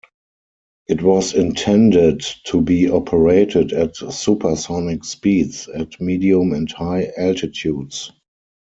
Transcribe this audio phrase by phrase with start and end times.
[0.87, 8.11] It was intended to be operated at supersonic speeds at medium and high altitudes.